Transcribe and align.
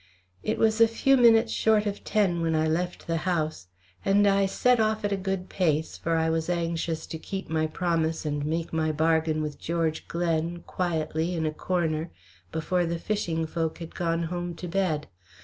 It 0.41 0.57
was 0.57 0.81
a 0.81 0.87
few 0.87 1.15
minutes 1.15 1.51
short 1.53 1.85
of 1.85 2.03
ten 2.03 2.41
when 2.41 2.55
I 2.55 2.65
left 2.67 3.05
the 3.05 3.17
house, 3.17 3.67
and 4.03 4.25
I 4.25 4.47
set 4.47 4.79
off 4.79 5.05
at 5.05 5.11
a 5.11 5.15
good 5.15 5.47
pace, 5.47 5.95
for 5.95 6.15
I 6.15 6.27
was 6.27 6.49
anxious 6.49 7.05
to 7.05 7.19
keep 7.19 7.51
my 7.51 7.67
promise 7.67 8.25
and 8.25 8.43
make 8.43 8.73
my 8.73 8.91
bargain 8.91 9.43
with 9.43 9.59
George 9.59 10.07
Glen, 10.07 10.63
quietly 10.65 11.35
in 11.35 11.45
a 11.45 11.53
corner, 11.53 12.09
before 12.51 12.87
the 12.87 12.97
fishing 12.97 13.45
folk 13.45 13.77
had 13.77 13.93
gone 13.93 14.23
home 14.23 14.55
to 14.55 14.67
bed. 14.67 15.05